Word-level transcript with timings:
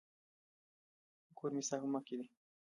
کور 1.37 1.49
مي 1.55 1.61
ستا 1.67 1.75
په 1.81 1.87
مخ 1.93 2.03
کي 2.07 2.15
دی. 2.19 2.27